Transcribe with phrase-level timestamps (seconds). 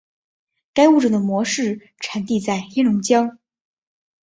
[0.73, 3.37] 该物种的模式产地在黑龙江。